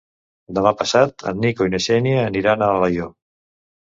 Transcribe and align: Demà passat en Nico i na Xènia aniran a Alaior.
Demà 0.57 0.71
passat 0.79 1.25
en 1.31 1.43
Nico 1.43 1.67
i 1.69 1.73
na 1.75 1.81
Xènia 1.85 2.23
aniran 2.31 2.65
a 2.69 2.73
Alaior. 2.79 3.15